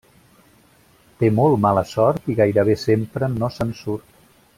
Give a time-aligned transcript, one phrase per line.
[1.19, 4.09] Té molt mala sort i gairebé sempre no se'n surt.